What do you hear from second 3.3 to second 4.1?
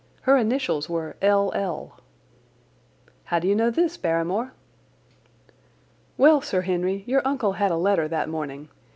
do you know this,